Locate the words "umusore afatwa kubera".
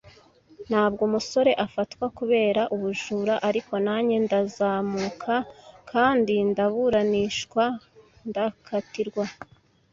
1.09-2.61